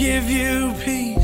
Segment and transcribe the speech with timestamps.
[0.00, 1.18] give you peace.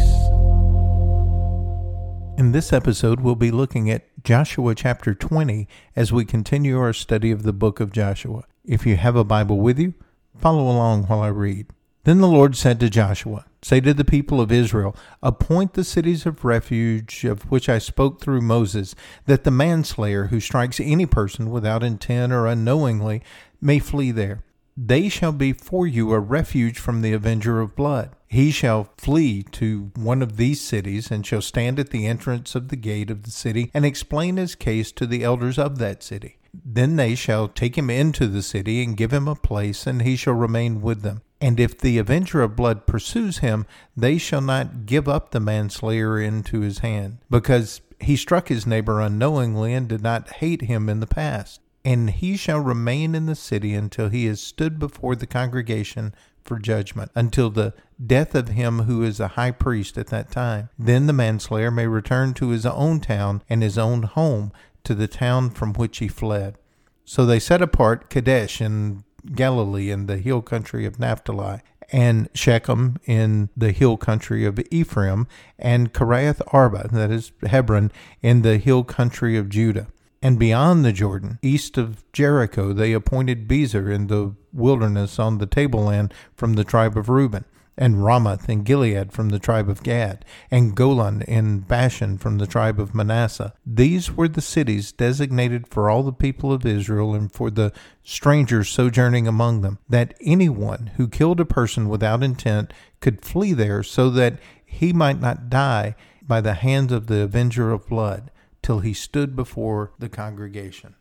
[2.36, 7.30] In this episode, we'll be looking at Joshua chapter 20 as we continue our study
[7.30, 8.44] of the book of Joshua.
[8.66, 9.94] If you have a Bible with you,
[10.36, 11.68] follow along while I read.
[12.04, 16.26] Then the Lord said to Joshua, Say to the people of Israel, Appoint the cities
[16.26, 21.50] of refuge of which I spoke through Moses, that the manslayer who strikes any person
[21.50, 23.22] without intent or unknowingly
[23.58, 24.42] may flee there.
[24.76, 28.10] They shall be for you a refuge from the avenger of blood.
[28.28, 32.68] He shall flee to one of these cities and shall stand at the entrance of
[32.68, 36.38] the gate of the city and explain his case to the elders of that city.
[36.52, 40.16] Then they shall take him into the city and give him a place, and he
[40.16, 41.22] shall remain with them.
[41.40, 46.18] And if the avenger of blood pursues him, they shall not give up the manslayer
[46.18, 51.00] into his hand, because he struck his neighbor unknowingly and did not hate him in
[51.00, 51.60] the past.
[51.86, 56.58] And he shall remain in the city until he has stood before the congregation for
[56.58, 60.68] judgment, until the death of him who is a high priest at that time.
[60.76, 64.50] Then the manslayer may return to his own town and his own home,
[64.82, 66.58] to the town from which he fled.
[67.04, 71.60] So they set apart Kadesh in Galilee in the hill country of Naphtali,
[71.92, 77.92] and Shechem in the hill country of Ephraim, and Kiriath Arba, that is Hebron,
[78.22, 79.86] in the hill country of Judah.
[80.26, 85.46] And beyond the Jordan, east of Jericho, they appointed Bezer in the wilderness on the
[85.46, 87.44] tableland from the tribe of Reuben,
[87.78, 92.46] and Ramoth in Gilead from the tribe of Gad, and Golan in Bashan from the
[92.48, 93.54] tribe of Manasseh.
[93.64, 97.72] These were the cities designated for all the people of Israel and for the
[98.02, 103.84] strangers sojourning among them, that anyone who killed a person without intent could flee there
[103.84, 108.32] so that he might not die by the hands of the avenger of blood
[108.66, 110.96] till he stood before the congregation.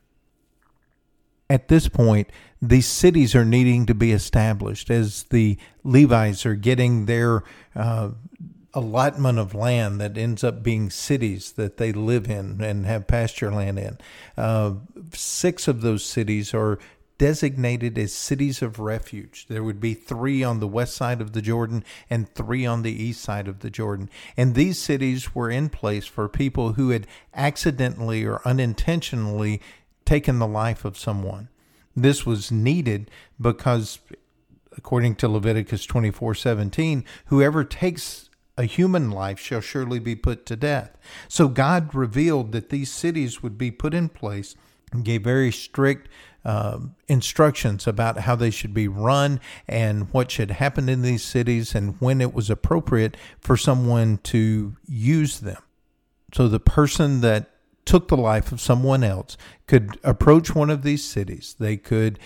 [1.50, 2.30] At this point,
[2.62, 7.44] these cities are needing to be established as the Levites are getting their
[7.76, 8.12] uh,
[8.76, 13.52] allotment of land that ends up being cities that they live in and have pasture
[13.52, 13.98] land in.
[14.38, 14.74] Uh,
[15.14, 16.78] six of those cities are
[17.18, 19.46] designated as cities of refuge.
[19.48, 23.04] There would be three on the west side of the Jordan and three on the
[23.04, 24.10] east side of the Jordan.
[24.36, 29.62] And these cities were in place for people who had accidentally or unintentionally
[30.04, 31.50] taken the life of someone.
[31.96, 33.10] This was needed
[33.40, 34.00] because
[34.78, 40.98] according to Leviticus 24:17, whoever takes a human life shall surely be put to death.
[41.28, 44.56] So God revealed that these cities would be put in place
[44.92, 46.10] and gave very strict
[46.46, 51.74] uh, instructions about how they should be run and what should happen in these cities
[51.74, 55.62] and when it was appropriate for someone to use them.
[56.34, 57.50] So the person that
[57.86, 61.56] took the life of someone else could approach one of these cities.
[61.60, 62.20] They could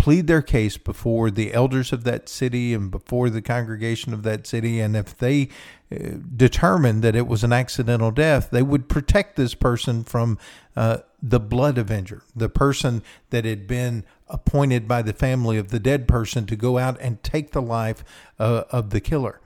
[0.00, 4.46] plead their case before the elders of that city and before the congregation of that
[4.46, 4.80] city.
[4.80, 5.50] And if they
[5.92, 10.38] uh, determined that it was an accidental death, they would protect this person from
[10.74, 15.78] uh, the blood avenger, the person that had been appointed by the family of the
[15.78, 18.02] dead person to go out and take the life
[18.38, 19.38] uh, of the killer.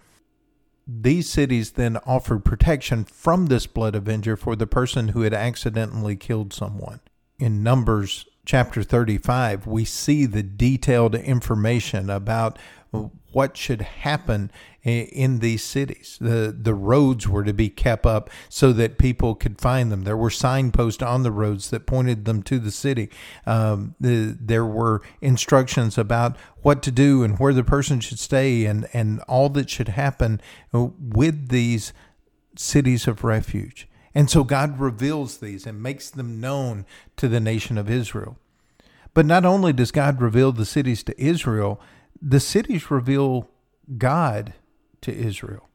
[0.87, 6.15] These cities then offered protection from this blood avenger for the person who had accidentally
[6.15, 7.01] killed someone.
[7.41, 12.59] In Numbers chapter 35, we see the detailed information about
[13.33, 14.51] what should happen
[14.85, 16.19] in these cities.
[16.21, 20.05] The the roads were to be kept up so that people could find them.
[20.05, 23.11] There were signposts on the roads that pointed them to the city.
[23.47, 28.67] Um, the, there were instructions about what to do and where the person should stay
[28.67, 30.41] and, and all that should happen
[30.73, 31.93] with these
[32.57, 33.89] cities of refuge.
[34.15, 38.39] And so God reveals these and makes them known to the nation of Israel.
[39.13, 41.81] But not only does God reveal the cities to Israel,
[42.21, 43.49] the cities reveal
[43.99, 44.55] God
[45.03, 45.69] to Israel.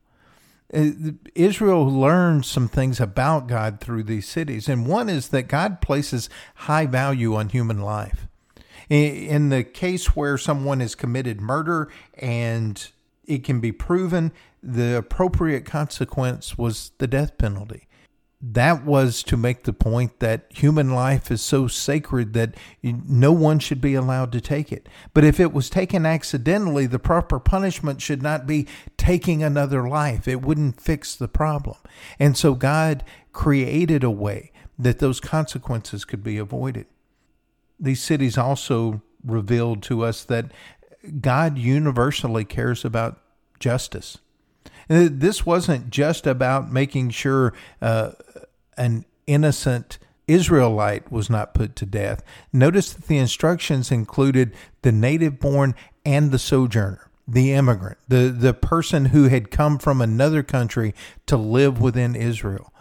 [0.74, 0.92] Uh,
[1.36, 6.30] Israel learns some things about God through these cities, and one is that God places
[6.56, 8.28] high value on human life.
[8.90, 12.90] In the case where someone has committed murder and
[13.26, 14.32] it can be proven,
[14.64, 17.88] the appropriate consequence was the death penalty.
[18.42, 23.60] That was to make the point that human life is so sacred that no one
[23.60, 24.88] should be allowed to take it.
[25.14, 28.66] But if it was taken accidentally, the proper punishment should not be
[28.96, 30.26] taking another life.
[30.26, 31.76] It wouldn't fix the problem.
[32.18, 33.04] And so God
[33.34, 36.86] created a way that those consequences could be avoided.
[37.78, 40.52] These cities also revealed to us that
[41.20, 43.20] God universally cares about
[43.60, 44.18] justice.
[44.90, 48.12] This wasn't just about making sure uh,
[48.76, 52.24] an innocent Israelite was not put to death.
[52.52, 55.76] Notice that the instructions included the native born
[56.06, 60.94] and the sojourner, the immigrant, the, the person who had come from another country
[61.28, 62.74] to live within Israel.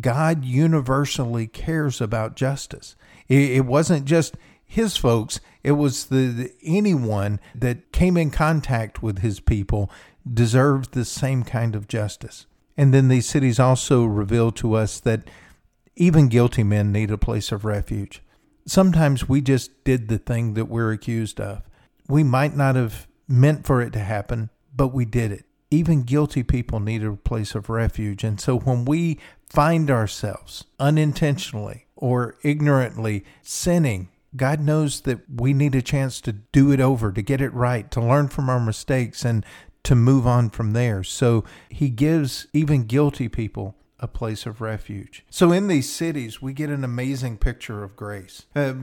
[0.00, 2.96] God universally cares about justice.
[3.28, 9.02] It, it wasn't just his folks, it was the, the, anyone that came in contact
[9.02, 9.90] with his people
[10.30, 12.46] deserved the same kind of justice.
[12.76, 15.28] And then these cities also reveal to us that
[15.96, 18.22] even guilty men need a place of refuge.
[18.66, 21.62] Sometimes we just did the thing that we're accused of.
[22.08, 25.44] We might not have meant for it to happen, but we did it.
[25.70, 28.24] Even guilty people need a place of refuge.
[28.24, 29.18] And so when we
[29.48, 36.72] find ourselves unintentionally or ignorantly sinning, God knows that we need a chance to do
[36.72, 39.44] it over, to get it right, to learn from our mistakes, and
[39.84, 41.02] to move on from there.
[41.02, 45.24] So He gives even guilty people a place of refuge.
[45.30, 48.46] So in these cities, we get an amazing picture of grace.
[48.54, 48.74] Uh,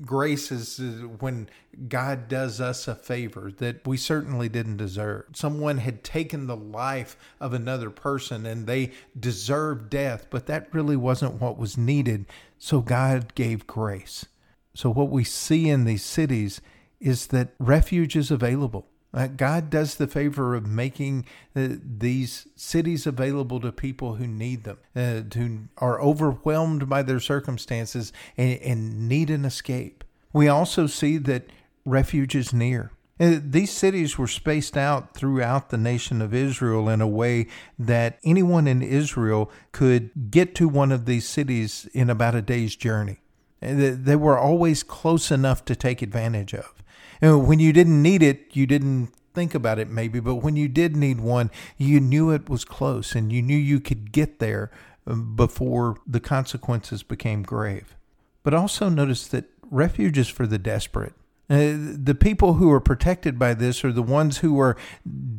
[0.00, 1.50] grace is uh, when
[1.88, 5.24] God does us a favor that we certainly didn't deserve.
[5.34, 10.96] Someone had taken the life of another person and they deserved death, but that really
[10.96, 12.26] wasn't what was needed.
[12.56, 14.26] So God gave grace.
[14.72, 16.60] So what we see in these cities
[17.00, 18.86] is that refuge is available.
[19.12, 21.26] Uh, God does the favor of making
[21.56, 27.18] uh, these cities available to people who need them, uh, who are overwhelmed by their
[27.18, 30.04] circumstances and, and, need an escape.
[30.32, 31.50] We also see that
[31.84, 32.92] refuge is near.
[33.18, 37.48] Uh, these cities were spaced out throughout the nation of Israel in a way
[37.78, 42.76] that anyone in Israel could get to one of these cities in about a day's
[42.76, 43.18] journey.
[43.60, 46.79] Uh, they were always close enough to take advantage of
[47.20, 50.96] when you didn't need it, you didn't think about it maybe, but when you did
[50.96, 54.70] need one, you knew it was close and you knew you could get there
[55.06, 57.96] um, before the consequences became grave.
[58.42, 61.14] But also notice that refuge is for the desperate.
[61.48, 64.76] Uh, the people who are protected by this are the ones who are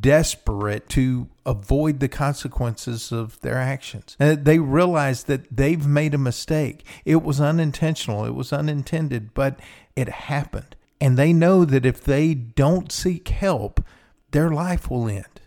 [0.01, 4.18] desperate to avoid the consequences of their actions.
[4.19, 6.86] Uh, they realize that they've made a mistake.
[7.06, 9.57] It was unintentional, it was unintended, but
[9.95, 10.75] it happened.
[11.01, 13.83] And they know that if they don't seek help,
[14.30, 15.42] their life will end.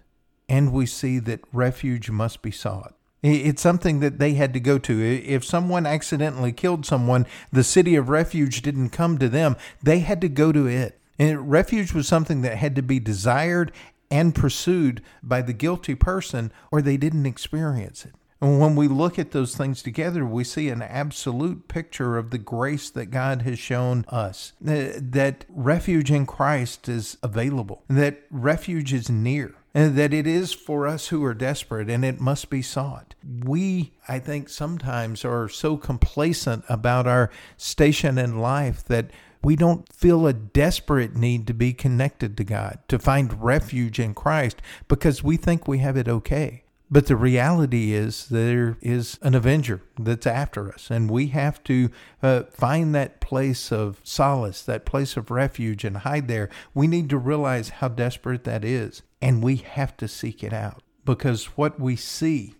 [0.48, 2.94] And we see that refuge must be sought.
[3.22, 5.02] It's something that they had to go to.
[5.24, 10.20] If someone accidentally killed someone, the city of refuge didn't come to them, they had
[10.20, 11.00] to go to it.
[11.18, 13.72] And refuge was something that had to be desired
[14.10, 18.12] and pursued by the guilty person, or they didn't experience it.
[18.40, 22.38] And when we look at those things together, we see an absolute picture of the
[22.38, 24.52] grace that God has shown us.
[24.60, 30.86] That refuge in Christ is available, that refuge is near, and that it is for
[30.86, 33.14] us who are desperate and it must be sought.
[33.24, 39.10] We, I think, sometimes are so complacent about our station in life that
[39.42, 44.14] we don't feel a desperate need to be connected to God, to find refuge in
[44.14, 46.63] Christ, because we think we have it okay.
[46.94, 51.90] But the reality is there is an avenger that's after us, and we have to
[52.22, 56.50] uh, find that place of solace, that place of refuge, and hide there.
[56.72, 60.84] We need to realize how desperate that is, and we have to seek it out
[61.04, 62.54] because what we see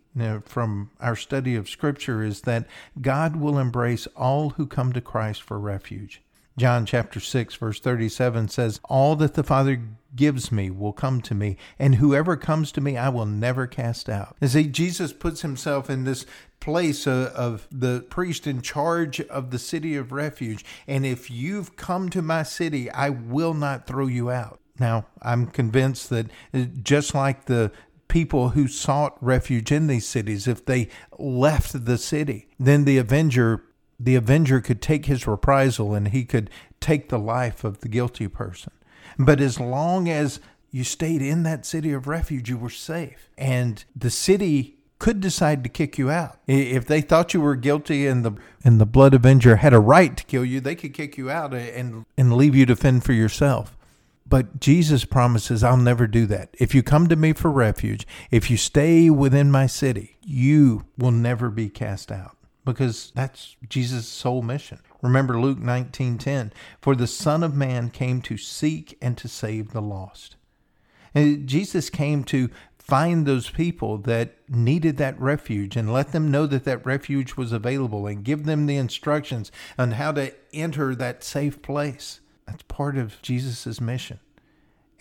[0.47, 2.67] from our study of Scripture is that
[3.01, 6.24] God will embrace all who come to Christ for refuge.
[6.57, 9.81] John chapter 6 verse 37 says, All that the Father
[10.15, 14.09] gives me will come to me, and whoever comes to me I will never cast
[14.09, 14.37] out.
[14.45, 16.27] See, Jesus puts himself in this
[16.61, 20.65] place of, of the priest in charge of the city of refuge.
[20.87, 24.61] And if you've come to my city, I will not throw you out.
[24.79, 27.71] Now, I'm convinced that uh, just like the
[28.09, 33.65] people who sought refuge in these cities, if they left the city, then the avenger
[34.05, 38.29] the avenger could take his reprisal and he could take the life of the guilty
[38.29, 38.73] person.
[39.19, 43.31] But as long as you stayed in that city of refuge, you were safe.
[43.39, 46.39] And the city could decide to kick you out.
[46.47, 48.33] If they thought you were guilty and the
[48.63, 51.55] and the blood avenger had a right to kill you, they could kick you out
[51.55, 53.77] and and leave you to fend for yourself.
[54.27, 56.55] But Jesus promises, I'll never do that.
[56.59, 61.11] If you come to me for refuge, if you stay within my city, you will
[61.11, 64.79] never be cast out because that's Jesus' sole mission.
[65.03, 69.83] Remember Luke 19:10, for the son of man came to seek and to save the
[69.83, 70.37] lost.
[71.15, 76.47] And Jesus came to find those people that needed that refuge and let them know
[76.47, 81.25] that that refuge was available and give them the instructions on how to enter that
[81.25, 82.21] safe place.
[82.47, 84.21] That's part of Jesus' mission.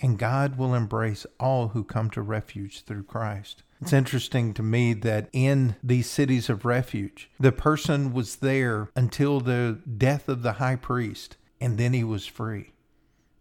[0.02, 3.64] And God will embrace all who come to refuge through Christ.
[3.84, 9.42] It's interesting to me that in these cities of refuge, the person was there until
[9.42, 12.72] the death of the high priest, and then he was free.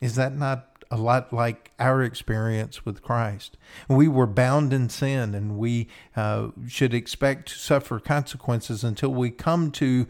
[0.00, 3.56] Is that not a lot like our experience with Christ.
[3.88, 9.30] We were bound in sin and we uh, should expect to suffer consequences until we
[9.30, 10.08] come to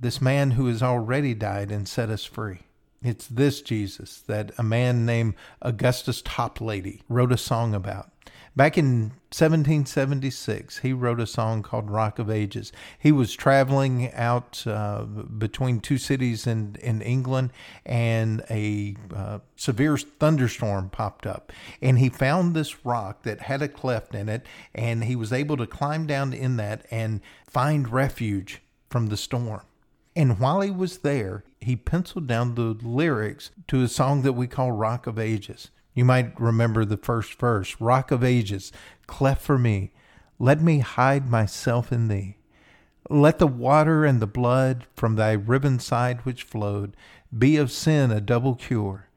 [0.00, 2.60] this man who has already died and set us free.
[3.02, 8.10] It's this Jesus that a man named Augustus Toplady wrote a song about.
[8.56, 12.72] Back in 1776, he wrote a song called Rock of Ages.
[12.98, 17.52] He was traveling out uh, between two cities in, in England,
[17.84, 21.52] and a uh, severe thunderstorm popped up.
[21.82, 25.58] And he found this rock that had a cleft in it, and he was able
[25.58, 29.62] to climb down in that and find refuge from the storm.
[30.16, 34.46] And while he was there, he penciled down the lyrics to a song that we
[34.46, 35.70] call Rock of Ages.
[35.94, 38.70] You might remember the first verse Rock of ages,
[39.08, 39.90] cleft for me,
[40.38, 42.36] let me hide myself in thee.
[43.10, 46.96] Let the water and the blood from thy riven side which flowed
[47.36, 49.08] be of sin a double cure.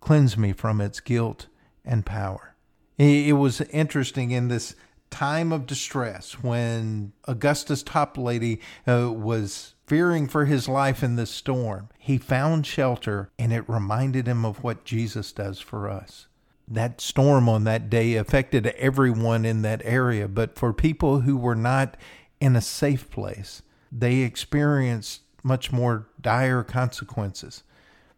[0.00, 1.46] Cleanse me from its guilt
[1.84, 2.56] and power.
[2.98, 4.74] It was interesting in this
[5.12, 11.90] time of distress when Augustus Toplady uh, was fearing for his life in this storm,
[11.98, 16.26] he found shelter and it reminded him of what Jesus does for us.
[16.66, 21.54] That storm on that day affected everyone in that area, but for people who were
[21.54, 21.96] not
[22.40, 27.62] in a safe place, they experienced much more dire consequences.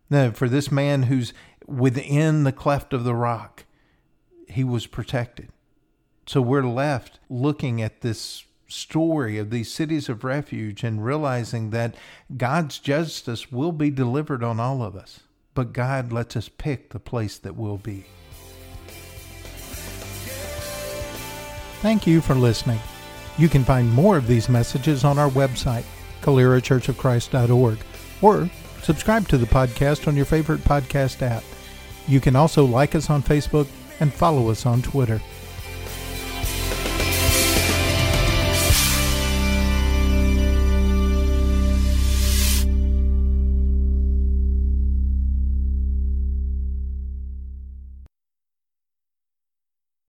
[0.09, 1.33] Now, for this man who's
[1.67, 3.65] within the cleft of the rock,
[4.49, 5.49] he was protected.
[6.27, 11.95] So we're left looking at this story of these cities of refuge and realizing that
[12.37, 15.21] God's justice will be delivered on all of us.
[15.55, 18.05] But God lets us pick the place that will be.
[21.81, 22.81] Thank you for listening.
[23.37, 25.85] You can find more of these messages on our website,
[26.23, 27.79] CaleraChurchOfChrist.org,
[28.23, 28.51] or
[28.83, 31.45] subscribe to the podcast on your favorite podcast app.
[32.09, 33.69] You can also like us on Facebook
[34.01, 35.21] and follow us on Twitter.